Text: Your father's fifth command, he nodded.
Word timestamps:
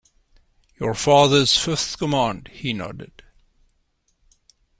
Your 0.79 0.95
father's 0.95 1.55
fifth 1.59 1.99
command, 1.99 2.47
he 2.51 2.73
nodded. 2.73 3.21